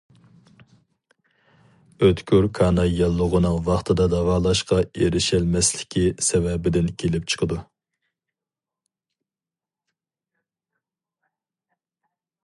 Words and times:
ئۆتكۈر 2.05 2.47
كاناي 2.59 2.95
ياللۇغىنىڭ 2.99 3.57
ۋاقتىدا 3.67 4.07
داۋالاشقا 4.15 4.79
ئېرىشەلمەسلىكى 5.03 6.07
سەۋەبىدىن 6.29 6.91
كېلىپ 7.03 7.29
چىقىدۇ. 7.33 7.61